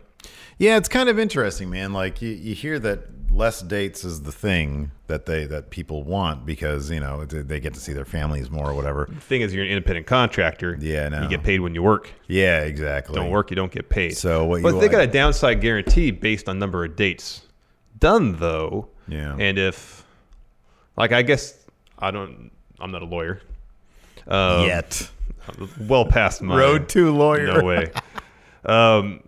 Yeah, 0.57 0.77
it's 0.77 0.89
kind 0.89 1.09
of 1.09 1.19
interesting, 1.19 1.69
man. 1.69 1.93
Like 1.93 2.21
you, 2.21 2.29
you 2.29 2.55
hear 2.55 2.79
that 2.79 3.31
less 3.31 3.61
dates 3.61 4.05
is 4.05 4.21
the 4.21 4.31
thing 4.31 4.91
that 5.07 5.25
they 5.25 5.45
that 5.45 5.69
people 5.69 6.03
want 6.03 6.45
because 6.45 6.89
you 6.89 6.99
know 6.99 7.25
they 7.25 7.59
get 7.59 7.73
to 7.73 7.79
see 7.79 7.93
their 7.93 8.05
families 8.05 8.49
more 8.49 8.69
or 8.69 8.73
whatever. 8.73 9.07
The 9.09 9.19
thing 9.19 9.41
is, 9.41 9.53
you're 9.53 9.65
an 9.65 9.69
independent 9.69 10.07
contractor. 10.07 10.77
Yeah, 10.79 11.09
know. 11.09 11.23
You 11.23 11.29
get 11.29 11.43
paid 11.43 11.59
when 11.59 11.75
you 11.75 11.83
work. 11.83 12.11
Yeah, 12.27 12.61
exactly. 12.61 13.15
Don't 13.15 13.29
work, 13.29 13.49
you 13.49 13.55
don't 13.55 13.71
get 13.71 13.89
paid. 13.89 14.17
So 14.17 14.45
what 14.45 14.61
but 14.61 14.75
you 14.75 14.81
they 14.81 14.87
got 14.87 15.01
a 15.01 15.07
downside 15.07 15.61
guarantee 15.61 16.11
based 16.11 16.47
on 16.47 16.59
number 16.59 16.85
of 16.85 16.95
dates 16.95 17.41
done, 17.99 18.37
though. 18.37 18.89
Yeah. 19.07 19.35
And 19.37 19.57
if, 19.57 20.03
like, 20.97 21.11
I 21.11 21.21
guess 21.21 21.65
I 21.99 22.11
don't. 22.11 22.51
I'm 22.79 22.91
not 22.91 23.01
a 23.01 23.05
lawyer. 23.05 23.41
Um, 24.27 24.65
yet. 24.65 25.09
Well 25.79 26.05
past 26.05 26.41
my 26.41 26.57
Road 26.57 26.89
to 26.89 27.11
lawyer. 27.11 27.59
No 27.59 27.63
way. 27.63 27.91
um, 28.65 29.24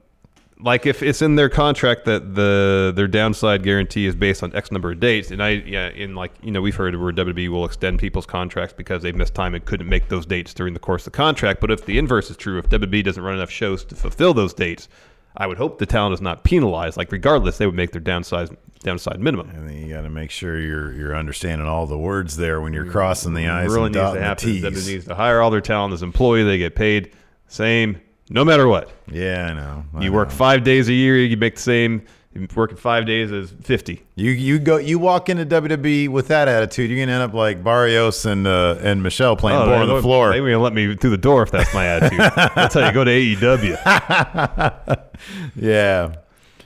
like 0.59 0.85
if 0.85 1.03
it's 1.03 1.21
in 1.21 1.35
their 1.35 1.49
contract 1.49 2.05
that 2.05 2.35
the 2.35 2.91
their 2.95 3.07
downside 3.07 3.63
guarantee 3.63 4.05
is 4.05 4.15
based 4.15 4.41
on 4.41 4.55
X 4.55 4.71
number 4.71 4.91
of 4.91 4.99
dates, 4.99 5.31
and 5.31 5.41
I 5.41 5.49
yeah, 5.49 5.89
in 5.89 6.15
like 6.15 6.31
you 6.41 6.51
know 6.51 6.61
we've 6.61 6.75
heard 6.75 6.95
where 6.95 7.11
WWE 7.13 7.49
will 7.49 7.65
extend 7.65 7.99
people's 7.99 8.25
contracts 8.25 8.73
because 8.73 9.03
they 9.03 9.11
missed 9.11 9.35
time 9.35 9.53
and 9.53 9.63
couldn't 9.63 9.87
make 9.87 10.09
those 10.09 10.25
dates 10.25 10.53
during 10.53 10.73
the 10.73 10.79
course 10.79 11.05
of 11.05 11.13
the 11.13 11.17
contract. 11.17 11.61
But 11.61 11.71
if 11.71 11.85
the 11.85 11.97
inverse 11.97 12.29
is 12.29 12.37
true, 12.37 12.57
if 12.57 12.69
WWE 12.69 13.03
doesn't 13.03 13.21
run 13.21 13.35
enough 13.35 13.51
shows 13.51 13.83
to 13.85 13.95
fulfill 13.95 14.33
those 14.33 14.53
dates, 14.53 14.89
I 15.35 15.45
would 15.45 15.57
hope 15.57 15.77
the 15.77 15.85
talent 15.85 16.13
is 16.13 16.21
not 16.21 16.43
penalized. 16.43 16.97
Like 16.97 17.11
regardless, 17.11 17.57
they 17.57 17.65
would 17.67 17.75
make 17.75 17.91
their 17.91 18.01
downside 18.01 18.49
downside 18.79 19.19
minimum. 19.19 19.49
And 19.51 19.69
then 19.69 19.77
you 19.77 19.93
got 19.93 20.01
to 20.01 20.09
make 20.09 20.31
sure 20.31 20.59
you're 20.59 20.91
you're 20.93 21.15
understanding 21.15 21.67
all 21.67 21.85
the 21.85 21.97
words 21.97 22.35
there 22.35 22.61
when 22.61 22.73
you're 22.73 22.83
mm-hmm. 22.83 22.93
crossing 22.93 23.35
the 23.35 23.47
I's 23.47 23.67
really 23.67 23.87
and 23.87 23.95
needs 23.95 23.95
to 23.95 23.99
dotting 23.99 24.21
the 24.21 24.27
happen. 24.27 24.49
T's. 24.49 24.63
WWE 24.63 24.87
needs 24.87 25.05
to 25.05 25.15
hire 25.15 25.39
all 25.41 25.51
their 25.51 25.61
talent 25.61 25.93
as 25.93 26.01
employee. 26.01 26.43
They 26.43 26.57
get 26.57 26.75
paid 26.75 27.13
same 27.47 28.01
no 28.29 28.43
matter 28.45 28.67
what. 28.67 28.91
Yeah, 29.11 29.47
I 29.49 29.53
know. 29.53 29.85
I 29.95 30.03
You 30.03 30.11
work 30.11 30.29
know. 30.29 30.35
five 30.35 30.63
days 30.63 30.89
a 30.89 30.93
year, 30.93 31.17
you 31.17 31.37
make 31.37 31.55
the 31.55 31.61
same. 31.61 32.03
Working 32.55 32.77
five 32.77 33.07
days 33.07 33.31
is 33.31 33.51
fifty. 33.63 34.03
You 34.13 34.29
you 34.29 34.59
go 34.59 34.77
you 34.77 34.99
walk 34.99 35.27
into 35.27 35.43
WWE 35.43 36.07
with 36.09 36.27
that 36.27 36.47
attitude, 36.47 36.91
you're 36.91 36.99
gonna 37.03 37.13
end 37.13 37.23
up 37.23 37.33
like 37.33 37.63
Barrios 37.63 38.27
and 38.27 38.45
uh, 38.45 38.75
and 38.79 39.01
Michelle 39.01 39.35
playing 39.35 39.57
ball 39.57 39.73
on 39.73 39.87
the 39.87 40.01
floor. 40.03 40.29
They 40.33 40.37
gonna 40.37 40.59
let 40.59 40.71
me 40.73 40.95
through 40.95 41.09
the 41.09 41.17
door 41.17 41.41
if 41.41 41.49
that's 41.49 41.73
my 41.73 41.87
attitude. 41.87 42.19
That's 42.55 42.75
how 42.75 42.85
you 42.85 42.93
go 42.93 43.03
to 43.03 43.09
AEW. 43.09 45.07
yeah. 45.55 46.13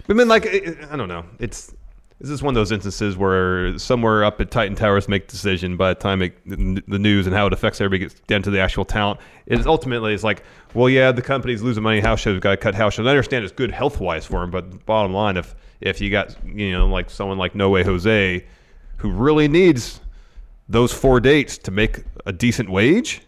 But 0.08 0.18
then, 0.18 0.28
like, 0.28 0.46
I 0.92 0.98
don't 0.98 1.08
know. 1.08 1.24
It's 1.40 1.74
this 2.22 2.30
is 2.30 2.44
one 2.44 2.54
of 2.54 2.56
those 2.56 2.72
instances 2.72 3.18
where 3.18 3.78
somewhere 3.80 4.24
up 4.24 4.40
at 4.40 4.52
Titan 4.52 4.76
Towers 4.76 5.08
make 5.08 5.28
decision. 5.28 5.76
By 5.76 5.90
the 5.94 6.00
time 6.00 6.22
it, 6.22 6.38
the 6.46 7.00
news 7.00 7.26
and 7.26 7.36
how 7.36 7.48
it 7.48 7.54
affects 7.54 7.82
everybody 7.82 8.08
gets 8.08 8.20
down 8.28 8.44
to 8.44 8.52
the 8.52 8.60
actual 8.60 8.86
talent, 8.86 9.20
it's 9.48 9.66
ultimately 9.66 10.14
it's 10.14 10.24
like, 10.24 10.44
well, 10.76 10.88
yeah, 10.88 11.12
the 11.12 11.24
company's 11.24 11.64
losing 11.64 11.82
money. 11.82 12.00
House 12.00 12.20
shows 12.20 12.40
got 12.40 12.52
to 12.52 12.58
cut 12.58 12.76
house 12.76 12.94
shows. 12.94 13.08
I 13.08 13.10
understand 13.10 13.44
it's 13.44 13.54
good 13.54 13.72
health 13.72 14.00
wise 14.00 14.26
for 14.26 14.42
them, 14.42 14.52
but 14.52 14.86
bottom 14.86 15.14
line, 15.14 15.36
if 15.36 15.56
if 15.82 16.00
you 16.00 16.12
got 16.12 16.36
you 16.46 16.72
know 16.72 16.88
like 16.88 17.10
someone 17.10 17.40
like 17.40 17.56
No 17.56 17.72
Way 17.72 17.84
Jose, 17.84 18.46
who 18.98 19.10
really 19.10 19.48
needs 19.48 20.00
those 20.70 20.94
four 20.94 21.20
dates 21.20 21.58
to 21.58 21.72
make 21.72 22.04
a 22.28 22.32
decent 22.32 22.70
wage, 22.70 23.22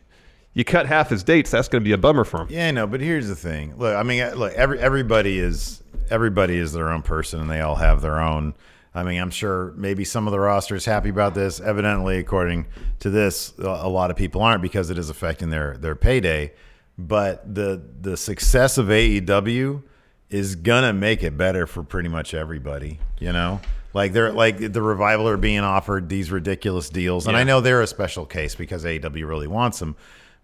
you 0.53 0.63
cut 0.63 0.85
half 0.85 1.09
his 1.09 1.23
dates. 1.23 1.49
That's 1.49 1.67
going 1.67 1.81
to 1.81 1.85
be 1.85 1.93
a 1.93 1.97
bummer 1.97 2.23
for 2.23 2.41
him. 2.41 2.47
Yeah, 2.51 2.67
I 2.67 2.71
know, 2.71 2.85
but 2.85 3.01
here's 3.01 3.27
the 3.27 3.35
thing. 3.35 3.75
Look, 3.75 3.95
I 3.95 4.03
mean, 4.03 4.23
look, 4.35 4.53
every 4.53 4.79
everybody 4.79 5.39
is 5.39 5.81
everybody 6.11 6.57
is 6.57 6.73
their 6.73 6.91
own 6.91 7.01
person, 7.01 7.39
and 7.39 7.49
they 7.49 7.61
all 7.61 7.75
have 7.75 8.01
their 8.01 8.19
own. 8.19 8.53
I 8.95 9.03
mean, 9.03 9.19
I'm 9.19 9.31
sure 9.31 9.73
maybe 9.75 10.05
some 10.05 10.27
of 10.27 10.31
the 10.31 10.39
roster 10.39 10.75
is 10.75 10.85
happy 10.85 11.09
about 11.09 11.33
this. 11.33 11.59
Evidently, 11.59 12.19
according 12.19 12.67
to 12.99 13.09
this, 13.09 13.53
a 13.57 13.89
lot 13.89 14.11
of 14.11 14.17
people 14.17 14.41
aren't 14.41 14.61
because 14.61 14.89
it 14.89 14.97
is 14.97 15.09
affecting 15.09 15.49
their 15.49 15.77
their 15.77 15.95
payday. 15.95 16.53
But 16.97 17.55
the 17.55 17.81
the 18.01 18.15
success 18.15 18.77
of 18.77 18.87
AEW 18.87 19.81
is 20.29 20.55
gonna 20.55 20.93
make 20.93 21.23
it 21.23 21.37
better 21.37 21.65
for 21.65 21.83
pretty 21.83 22.09
much 22.09 22.35
everybody. 22.35 22.99
You 23.17 23.33
know, 23.33 23.61
like 23.93 24.13
they're 24.13 24.31
like 24.31 24.73
the 24.73 24.81
revival 24.81 25.27
are 25.27 25.37
being 25.37 25.61
offered 25.61 26.07
these 26.07 26.29
ridiculous 26.31 26.89
deals, 26.89 27.25
and 27.25 27.35
I 27.35 27.43
know 27.43 27.61
they're 27.61 27.81
a 27.81 27.87
special 27.87 28.27
case 28.27 28.53
because 28.53 28.85
AEW 28.85 29.27
really 29.27 29.47
wants 29.47 29.79
them. 29.79 29.95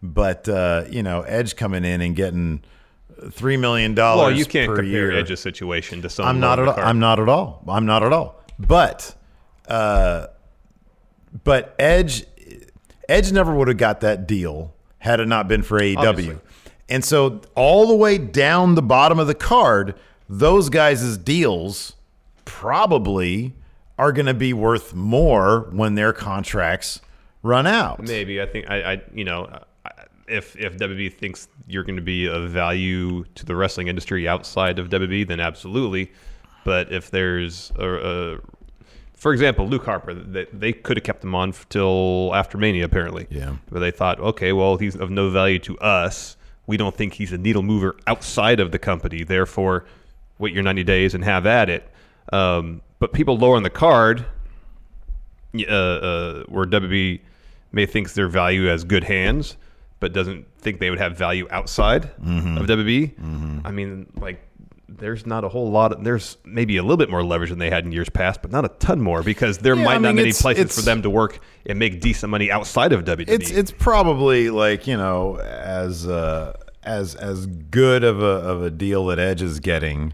But 0.01 0.49
uh, 0.49 0.85
you 0.89 1.03
know, 1.03 1.21
Edge 1.21 1.55
coming 1.55 1.85
in 1.85 2.01
and 2.01 2.15
getting 2.15 2.63
three 3.31 3.57
million 3.57 3.93
dollars. 3.93 4.25
Well, 4.25 4.31
you 4.31 4.45
can't 4.45 4.69
per 4.69 4.77
compare 4.77 4.91
year. 4.91 5.11
Edge's 5.11 5.39
situation 5.39 6.01
to 6.01 6.09
someone. 6.09 6.35
I'm 6.35 6.41
not 6.41 6.59
at 6.59 6.67
all. 6.67 6.79
I'm 6.79 6.99
not 6.99 7.19
at 7.19 7.29
all. 7.29 7.63
I'm 7.67 7.85
not 7.85 8.03
at 8.03 8.13
all. 8.13 8.38
But, 8.59 9.15
uh, 9.67 10.27
but 11.43 11.75
Edge, 11.79 12.25
Edge 13.07 13.31
never 13.31 13.55
would 13.55 13.67
have 13.67 13.77
got 13.77 14.01
that 14.01 14.27
deal 14.27 14.73
had 14.99 15.19
it 15.19 15.27
not 15.27 15.47
been 15.47 15.63
for 15.63 15.79
AEW. 15.79 15.97
Obviously. 15.97 16.37
And 16.89 17.05
so 17.05 17.41
all 17.55 17.87
the 17.87 17.95
way 17.95 18.17
down 18.17 18.75
the 18.75 18.81
bottom 18.81 19.19
of 19.19 19.27
the 19.27 19.35
card, 19.35 19.95
those 20.27 20.69
guys' 20.69 21.17
deals 21.17 21.95
probably 22.45 23.53
are 23.97 24.11
going 24.11 24.25
to 24.25 24.33
be 24.33 24.53
worth 24.53 24.93
more 24.95 25.69
when 25.71 25.95
their 25.95 26.13
contracts 26.13 26.99
run 27.43 27.67
out. 27.67 28.01
Maybe 28.01 28.41
I 28.41 28.45
think 28.45 28.69
I, 28.69 28.93
I 28.93 29.01
you 29.13 29.23
know, 29.23 29.63
if 30.27 30.55
if 30.55 30.77
WWE 30.77 31.13
thinks 31.13 31.47
you're 31.67 31.83
going 31.83 31.95
to 31.95 32.01
be 32.01 32.27
of 32.27 32.49
value 32.49 33.25
to 33.35 33.45
the 33.45 33.55
wrestling 33.55 33.87
industry 33.87 34.27
outside 34.27 34.79
of 34.79 34.89
WWE, 34.89 35.27
then 35.27 35.39
absolutely. 35.39 36.11
But 36.69 36.91
if 36.91 37.09
there's 37.09 37.71
a, 37.77 38.35
a 38.35 38.37
for 39.15 39.33
example, 39.33 39.67
Luke 39.67 39.85
Harper, 39.85 40.13
they, 40.13 40.45
they 40.53 40.71
could 40.71 40.97
have 40.97 41.03
kept 41.03 41.23
him 41.23 41.33
on 41.33 41.51
till 41.69 42.29
after 42.35 42.59
Mania, 42.59 42.85
apparently. 42.85 43.25
Yeah. 43.31 43.55
But 43.71 43.79
they 43.79 43.89
thought, 43.89 44.19
okay, 44.19 44.53
well, 44.53 44.77
he's 44.77 44.95
of 44.95 45.09
no 45.09 45.31
value 45.31 45.57
to 45.57 45.79
us. 45.79 46.37
We 46.67 46.77
don't 46.77 46.95
think 46.95 47.15
he's 47.15 47.33
a 47.33 47.39
needle 47.39 47.63
mover 47.63 47.95
outside 48.05 48.59
of 48.59 48.71
the 48.71 48.77
company. 48.77 49.23
Therefore, 49.23 49.85
wait 50.37 50.53
your 50.53 50.61
90 50.61 50.83
days 50.83 51.15
and 51.15 51.23
have 51.23 51.47
at 51.47 51.71
it. 51.71 51.89
Um, 52.31 52.83
but 52.99 53.13
people 53.13 53.35
lower 53.35 53.55
on 53.55 53.63
the 53.63 53.71
card, 53.71 54.27
uh, 55.57 55.73
uh, 55.73 56.43
where 56.43 56.67
WB 56.67 57.19
may 57.71 57.87
thinks 57.87 58.13
their 58.13 58.27
value 58.27 58.69
as 58.69 58.83
good 58.83 59.05
hands, 59.05 59.57
but 59.99 60.13
doesn't 60.13 60.45
think 60.59 60.79
they 60.79 60.91
would 60.91 60.99
have 60.99 61.17
value 61.17 61.47
outside 61.49 62.05
of 62.59 62.67
WB. 62.67 63.65
I 63.65 63.71
mean, 63.71 64.05
like, 64.17 64.45
there's 64.97 65.25
not 65.25 65.43
a 65.43 65.49
whole 65.49 65.69
lot. 65.71 65.91
Of, 65.93 66.03
there's 66.03 66.37
maybe 66.45 66.77
a 66.77 66.81
little 66.81 66.97
bit 66.97 67.09
more 67.09 67.23
leverage 67.23 67.49
than 67.49 67.59
they 67.59 67.69
had 67.69 67.85
in 67.85 67.91
years 67.91 68.09
past, 68.09 68.41
but 68.41 68.51
not 68.51 68.65
a 68.65 68.69
ton 68.69 69.01
more 69.01 69.23
because 69.23 69.59
there 69.59 69.75
Yeah, 69.75 69.83
might 69.83 69.95
I 69.95 69.97
not 69.99 70.09
mean, 70.09 70.15
many 70.17 70.29
it's- 70.29 70.41
places 70.41 70.63
it's- 70.65 70.75
for 70.75 70.81
them 70.81 71.01
to 71.03 71.09
work 71.09 71.39
and 71.65 71.77
make 71.79 72.01
decent 72.01 72.29
money 72.29 72.51
outside 72.51 72.91
of 72.93 73.05
WWE. 73.05 73.29
It's 73.29 73.51
it's 73.51 73.71
probably 73.71 74.49
like 74.49 74.87
you 74.87 74.97
know 74.97 75.37
as 75.37 76.07
uh, 76.07 76.53
as 76.83 77.15
as 77.15 77.45
good 77.45 78.03
of 78.03 78.21
a 78.21 78.25
of 78.25 78.63
a 78.63 78.69
deal 78.69 79.05
that 79.07 79.19
Edge 79.19 79.41
is 79.41 79.59
getting. 79.59 80.13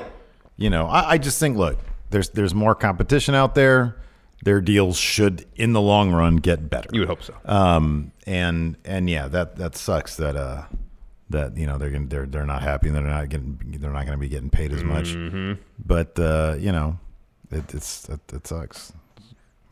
You 0.58 0.70
know, 0.70 0.86
I, 0.88 1.12
I 1.12 1.17
just 1.17 1.39
think 1.39 1.58
look, 1.58 1.77
there's 2.10 2.29
there's 2.29 2.53
more 2.55 2.75
competition 2.75 3.36
out 3.36 3.55
there. 3.55 3.98
Their 4.44 4.62
deals 4.62 4.96
should, 4.98 5.46
in 5.55 5.74
the 5.74 5.82
long 5.82 6.12
run, 6.12 6.36
get 6.36 6.70
better. 6.70 6.88
you 6.94 7.00
would 7.00 7.10
hope 7.10 7.24
so. 7.24 7.34
Um, 7.46 8.12
and 8.27 8.77
and 8.86 9.10
yeah, 9.10 9.27
that 9.29 9.55
that 9.55 9.75
sucks 9.75 10.17
that 10.17 10.36
uh 10.36 10.63
that 11.29 11.58
you 11.58 11.65
know 11.65 11.77
they're 11.77 11.89
gonna 11.89 12.08
they're 12.08 12.25
they're 12.25 12.46
not 12.46 12.62
happy 12.62 12.88
and 12.88 12.96
they're 12.96 13.03
not 13.03 13.29
getting 13.29 13.58
they're 13.79 13.91
not 13.91 14.05
going 14.05 14.17
to 14.17 14.22
be 14.22 14.29
getting 14.29 14.50
paid 14.50 14.72
as 14.74 14.84
much. 14.84 15.10
Mm-hmm. 15.15 15.53
But 15.84 16.17
uh, 16.20 16.55
you 16.60 16.72
know, 16.72 17.00
it, 17.51 17.74
it's 17.74 18.08
it, 18.10 18.20
it 18.34 18.48
sucks. 18.48 18.94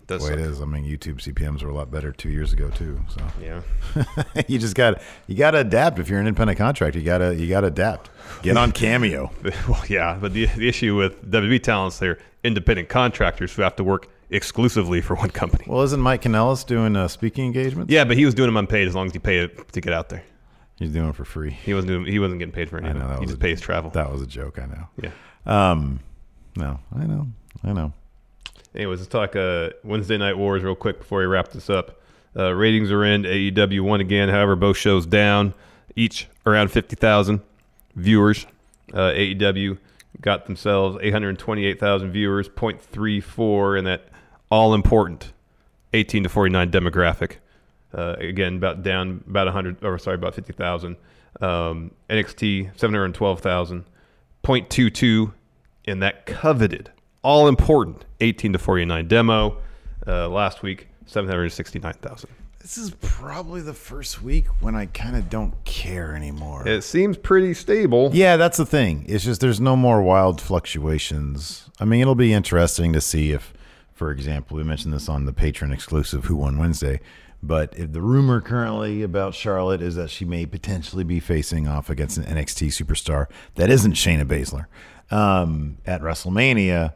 Does 0.06 0.22
The 0.22 0.28
way 0.28 0.34
it 0.42 0.44
suck. 0.44 0.52
is. 0.52 0.62
I 0.62 0.66
mean, 0.66 0.84
YouTube 0.84 1.22
CPMS 1.22 1.64
were 1.64 1.70
a 1.70 1.74
lot 1.74 1.90
better 1.90 2.12
two 2.12 2.30
years 2.30 2.52
ago 2.52 2.70
too. 2.72 3.00
So 3.08 3.22
Yeah. 3.42 3.62
you 4.48 4.60
just 4.60 4.76
got 4.76 5.02
you 5.28 5.36
got 5.36 5.52
to 5.52 5.60
adapt. 5.60 5.98
If 6.00 6.10
you're 6.10 6.20
an 6.20 6.28
independent 6.28 6.58
contractor, 6.58 7.00
you 7.00 7.06
gotta 7.06 7.36
you 7.36 7.48
gotta 7.48 7.68
adapt. 7.68 8.10
Get 8.42 8.58
on 8.58 8.72
Cameo. 8.72 9.32
Well, 9.68 9.84
yeah, 9.88 10.18
but 10.20 10.34
the, 10.34 10.48
the 10.48 10.68
issue 10.68 10.96
with 10.96 11.30
WWE 11.32 11.62
talents, 11.64 12.00
they're 12.00 12.18
independent 12.44 12.90
contractors 12.90 13.54
who 13.54 13.62
have 13.62 13.76
to 13.78 13.84
work 13.84 14.10
exclusively 14.30 15.00
for 15.00 15.16
one 15.16 15.30
company. 15.30 15.66
Well, 15.68 15.84
isn't 15.84 16.02
Mike 16.02 16.24
Kanellis 16.24 16.66
doing 16.66 16.96
uh, 16.98 17.08
speaking 17.08 17.46
engagements? 17.46 17.92
Yeah, 17.92 18.04
but 18.04 18.18
he 18.18 18.26
was 18.26 18.34
doing 18.34 18.48
them 18.48 18.58
unpaid 18.58 18.88
as 18.88 18.96
long 18.96 19.06
as 19.06 19.14
he 19.14 19.20
paid 19.20 19.52
to 19.72 19.80
get 19.82 19.94
out 19.94 20.10
there. 20.10 20.24
He's 20.84 20.94
doing 20.94 21.10
it 21.10 21.16
for 21.16 21.26
free. 21.26 21.52
He 21.52 21.74
wasn't 21.74 21.90
doing, 21.90 22.06
he 22.06 22.20
wasn't 22.20 22.40
getting 22.40 22.54
paid 22.54 22.70
for 22.70 22.78
any 22.78 22.90
I 22.90 22.94
know 22.94 23.08
that 23.08 23.16
He 23.16 23.20
was 23.22 23.30
just 23.32 23.38
a- 23.38 23.42
pays 23.42 23.62
travel. 23.62 23.90
That 23.92 24.12
was 24.12 24.22
a 24.22 24.28
joke. 24.28 24.60
I 24.60 24.66
know. 24.66 24.88
yeah. 25.02 25.12
Um, 25.46 26.00
no, 26.56 26.80
I 26.96 27.06
know, 27.06 27.28
I 27.64 27.74
know. 27.74 27.94
Anyways, 28.76 29.00
let's 29.00 29.10
talk 29.10 29.36
uh, 29.36 29.70
Wednesday 29.84 30.18
Night 30.18 30.38
Wars 30.38 30.64
real 30.64 30.76
quick 30.76 31.00
before 31.00 31.20
we 31.20 31.26
wrap 31.26 31.50
this 31.52 31.70
up. 31.70 32.00
Uh, 32.36 32.52
ratings 32.54 32.92
are 32.92 33.04
in. 33.04 33.24
AEW 33.24 33.82
won 33.82 34.02
again. 34.02 34.30
However, 34.30 34.56
both 34.56 34.78
shows 34.78 35.06
down, 35.06 35.54
each 35.96 36.28
around 36.46 36.70
50,000 36.72 37.42
viewers. 37.96 38.48
Uh, 38.92 39.12
AEW 39.12 39.78
got 40.22 40.46
themselves 40.46 40.98
828,000 41.02 42.12
viewers, 42.12 42.50
0.34 42.50 43.78
in 43.80 43.86
that 43.86 44.08
all 44.50 44.74
important 44.74 45.34
18 45.94 46.24
to 46.24 46.30
49 46.30 46.72
demographic. 46.72 47.34
Uh, 47.94 48.16
again, 48.20 48.56
about 48.56 48.84
down 48.84 49.24
about 49.28 49.46
100, 49.46 49.84
or 49.84 49.98
sorry, 49.98 50.16
about 50.16 50.34
50,000. 50.36 50.96
Um, 51.42 51.92
NXT 52.10 52.80
712,000, 52.80 53.86
0.22 54.44 55.34
in 55.86 56.00
that 56.00 56.26
coveted, 56.26 56.92
all 57.24 57.48
important 57.48 58.06
18 58.22 58.54
to 58.54 58.60
49 58.60 59.08
demo. 59.08 59.58
Uh, 60.06 60.28
last 60.28 60.62
week, 60.64 60.88
769,000. 61.06 62.30
This 62.60 62.78
is 62.78 62.92
probably 63.02 63.62
the 63.62 63.74
first 63.74 64.22
week 64.22 64.46
when 64.62 64.76
I 64.76 64.86
kind 64.88 65.16
of 65.16 65.30
don't 65.30 65.54
care 65.66 66.16
anymore. 66.16 66.68
It 66.68 66.84
seems 66.84 67.18
pretty 67.18 67.54
stable. 67.54 68.10
yeah, 68.14 68.38
that's 68.38 68.58
the 68.58 68.66
thing. 68.66 69.06
It's 69.08 69.24
just 69.24 69.42
there's 69.42 69.60
no 69.60 69.76
more 69.76 70.02
wild 70.02 70.40
fluctuations. 70.40 71.70
I 71.80 71.86
mean, 71.86 72.02
it'll 72.02 72.16
be 72.16 72.34
interesting 72.34 72.94
to 72.94 73.02
see 73.02 73.32
if 73.32 73.54
for 73.94 74.12
example. 74.12 74.58
We 74.58 74.64
mentioned 74.64 74.94
this 74.94 75.08
on 75.08 75.26
the 75.26 75.32
Patreon 75.34 75.74
exclusive 75.74 76.26
Who 76.26 76.36
Won 76.36 76.58
Wednesday. 76.58 77.00
But 77.46 77.78
if 77.78 77.92
the 77.92 78.02
rumor 78.02 78.40
currently 78.40 79.04
about 79.04 79.36
Charlotte 79.36 79.82
is 79.82 79.96
that 79.96 80.10
she 80.10 80.24
may 80.24 80.46
potentially 80.46 81.04
be 81.04 81.20
facing 81.20 81.68
off 81.68 81.90
against 81.90 82.18
an 82.18 82.24
NXT 82.24 82.68
superstar 82.70 83.28
that 83.56 83.70
isn't 83.70 83.94
Shayna 83.94 84.24
Baszler 84.26 84.68
um, 85.16 85.78
at 85.86 86.02
WrestleMania. 86.02 86.94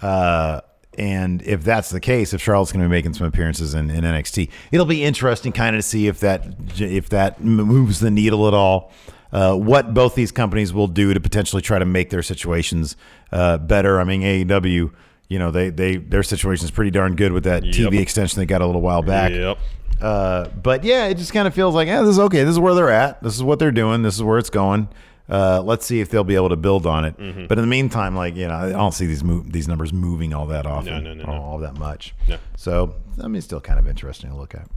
Uh, 0.00 0.62
and 0.96 1.42
if 1.42 1.62
that's 1.62 1.90
the 1.90 2.00
case, 2.00 2.32
if 2.32 2.40
Charlotte's 2.40 2.72
going 2.72 2.82
to 2.82 2.88
be 2.88 2.90
making 2.90 3.12
some 3.12 3.26
appearances 3.26 3.74
in, 3.74 3.90
in 3.90 4.02
NXT, 4.02 4.48
it'll 4.72 4.86
be 4.86 5.04
interesting 5.04 5.52
kind 5.52 5.76
of 5.76 5.82
to 5.82 5.88
see 5.88 6.06
if 6.06 6.20
that 6.20 6.46
if 6.78 7.10
that 7.10 7.44
moves 7.44 8.00
the 8.00 8.10
needle 8.10 8.48
at 8.48 8.54
all. 8.54 8.92
Uh, 9.32 9.54
what 9.54 9.94
both 9.94 10.16
these 10.16 10.32
companies 10.32 10.72
will 10.72 10.88
do 10.88 11.14
to 11.14 11.20
potentially 11.20 11.62
try 11.62 11.78
to 11.78 11.84
make 11.84 12.10
their 12.10 12.22
situations 12.22 12.96
uh, 13.30 13.58
better. 13.58 14.00
I 14.00 14.04
mean, 14.04 14.22
AEW, 14.22 14.90
you 15.28 15.38
know, 15.38 15.52
they 15.52 15.70
they 15.70 15.96
their 15.96 16.24
situation 16.24 16.64
is 16.64 16.72
pretty 16.72 16.90
darn 16.90 17.14
good 17.14 17.30
with 17.32 17.44
that 17.44 17.62
Yep. 17.62 17.74
TV 17.92 18.00
extension 18.00 18.40
they 18.40 18.46
got 18.46 18.60
a 18.60 18.66
little 18.66 18.80
while 18.80 19.02
back. 19.02 19.30
Yep. 19.30 19.58
Uh, 20.00 20.48
but 20.48 20.84
yeah, 20.84 21.06
it 21.06 21.16
just 21.16 21.32
kind 21.32 21.46
of 21.46 21.54
feels 21.54 21.74
like, 21.74 21.88
yeah, 21.88 22.00
this 22.00 22.10
is 22.10 22.18
okay. 22.18 22.42
This 22.42 22.52
is 22.52 22.58
where 22.58 22.74
they're 22.74 22.90
at. 22.90 23.22
This 23.22 23.34
is 23.34 23.42
what 23.42 23.58
they're 23.58 23.70
doing. 23.70 24.02
This 24.02 24.16
is 24.16 24.22
where 24.22 24.38
it's 24.38 24.50
going. 24.50 24.88
Uh, 25.28 25.62
let's 25.64 25.86
see 25.86 26.00
if 26.00 26.10
they'll 26.10 26.24
be 26.24 26.34
able 26.34 26.48
to 26.48 26.56
build 26.56 26.86
on 26.86 27.04
it. 27.04 27.16
Mm-hmm. 27.16 27.46
But 27.46 27.58
in 27.58 27.62
the 27.62 27.68
meantime, 27.68 28.16
like 28.16 28.34
you 28.34 28.48
know, 28.48 28.54
I 28.54 28.70
don't 28.70 28.92
see 28.92 29.06
these 29.06 29.22
move 29.22 29.52
these 29.52 29.68
numbers 29.68 29.92
moving 29.92 30.34
all 30.34 30.46
that 30.46 30.66
often, 30.66 31.04
no, 31.04 31.14
no, 31.14 31.24
no. 31.24 31.32
all 31.32 31.58
that 31.58 31.78
much. 31.78 32.14
No. 32.28 32.36
So 32.56 32.94
I 33.22 33.28
mean, 33.28 33.36
it's 33.36 33.46
still 33.46 33.60
kind 33.60 33.78
of 33.78 33.86
interesting 33.86 34.30
to 34.30 34.36
look 34.36 34.54
at. 34.54 34.68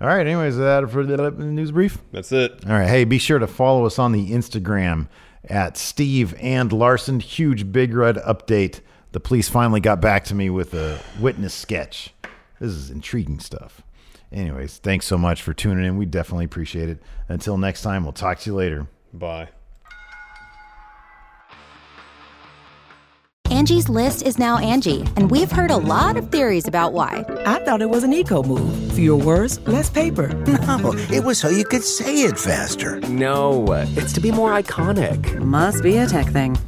All 0.00 0.08
right. 0.08 0.26
Anyways, 0.26 0.56
that 0.56 0.88
for 0.90 1.04
the 1.04 1.30
news 1.32 1.72
brief? 1.72 1.98
That's 2.12 2.32
it. 2.32 2.64
All 2.66 2.72
right. 2.72 2.88
Hey, 2.88 3.04
be 3.04 3.18
sure 3.18 3.38
to 3.38 3.46
follow 3.46 3.84
us 3.84 3.98
on 3.98 4.12
the 4.12 4.30
Instagram 4.30 5.08
at 5.44 5.76
Steve 5.76 6.34
and 6.40 6.72
Larson. 6.72 7.20
Huge 7.20 7.70
Big 7.70 7.94
Red 7.94 8.16
update. 8.16 8.80
The 9.12 9.20
police 9.20 9.48
finally 9.48 9.80
got 9.80 10.00
back 10.00 10.24
to 10.24 10.34
me 10.34 10.48
with 10.48 10.72
a 10.72 10.98
witness 11.20 11.52
sketch. 11.52 12.14
This 12.60 12.70
is 12.70 12.90
intriguing 12.90 13.40
stuff. 13.40 13.82
Anyways, 14.32 14.78
thanks 14.78 15.06
so 15.06 15.16
much 15.16 15.42
for 15.42 15.54
tuning 15.54 15.84
in. 15.86 15.96
We 15.96 16.06
definitely 16.06 16.44
appreciate 16.44 16.88
it. 16.88 17.02
Until 17.28 17.56
next 17.56 17.82
time, 17.82 18.04
we'll 18.04 18.12
talk 18.12 18.38
to 18.40 18.50
you 18.50 18.56
later. 18.56 18.86
Bye. 19.12 19.48
Angie's 23.50 23.88
list 23.88 24.22
is 24.22 24.38
now 24.38 24.58
Angie, 24.58 25.00
and 25.16 25.30
we've 25.30 25.50
heard 25.50 25.70
a 25.70 25.76
lot 25.76 26.18
of 26.18 26.30
theories 26.30 26.68
about 26.68 26.92
why. 26.92 27.24
I 27.46 27.64
thought 27.64 27.80
it 27.80 27.88
was 27.88 28.04
an 28.04 28.12
eco 28.12 28.42
move. 28.42 28.92
Fewer 28.92 29.16
words, 29.16 29.58
less 29.66 29.88
paper. 29.90 30.28
No, 30.68 30.92
it 31.10 31.24
was 31.24 31.38
so 31.38 31.48
you 31.48 31.64
could 31.64 31.82
say 31.82 32.22
it 32.22 32.38
faster. 32.38 33.00
No, 33.08 33.64
it's 33.96 34.12
to 34.12 34.20
be 34.20 34.30
more 34.30 34.52
iconic. 34.52 35.38
Must 35.38 35.82
be 35.82 35.96
a 35.96 36.06
tech 36.06 36.26
thing. 36.26 36.56